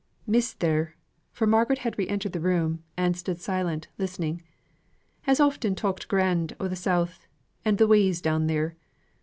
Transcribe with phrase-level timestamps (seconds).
[0.25, 0.95] "Miss there"
[1.31, 4.41] for Margaret had re entered the room, and stood silent, listening
[5.29, 7.27] "has often talked grand o' the South,
[7.63, 8.75] and the ways down there.